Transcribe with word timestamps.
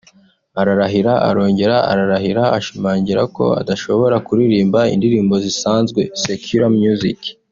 ararahira 0.61 1.13
arongera 1.29 1.77
ararahira 1.91 2.43
ashimangira 2.57 3.21
ko 3.35 3.45
adashobora 3.61 4.15
kuririmba 4.27 4.79
indirimbo 4.93 5.35
zisanzwe 5.45 6.01
(secular 6.23 6.69
music) 6.81 7.21